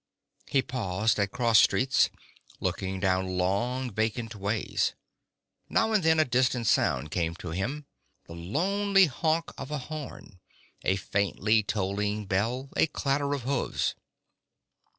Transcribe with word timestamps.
He 0.47 0.63
paused 0.63 1.19
at 1.19 1.29
cross 1.29 1.59
streets, 1.59 2.09
looked 2.59 2.79
down 3.01 3.37
long 3.37 3.91
vacant 3.93 4.33
ways. 4.33 4.95
Now 5.69 5.91
and 5.93 6.01
then 6.03 6.19
a 6.19 6.25
distant 6.25 6.65
sound 6.65 7.11
came 7.11 7.35
to 7.35 7.51
him: 7.51 7.85
the 8.25 8.33
lonely 8.33 9.05
honk 9.05 9.51
of 9.59 9.69
a 9.69 9.77
horn, 9.77 10.39
a 10.83 10.95
faintly 10.95 11.61
tolling 11.61 12.25
bell, 12.25 12.69
a 12.75 12.87
clatter 12.87 13.35
of 13.35 13.43
hooves. 13.43 13.93